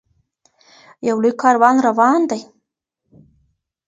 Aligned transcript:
یو 1.07 1.17
لوی 1.23 1.33
کاروان 1.41 1.75
روان 1.87 2.19
دی. 2.29 2.41